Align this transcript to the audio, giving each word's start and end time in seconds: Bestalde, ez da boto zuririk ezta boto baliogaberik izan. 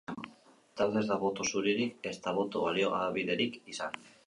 Bestalde, 0.19 1.01
ez 1.03 1.09
da 1.11 1.17
boto 1.25 1.45
zuririk 1.51 2.09
ezta 2.13 2.35
boto 2.39 2.65
baliogaberik 2.71 3.63
izan. 3.77 4.05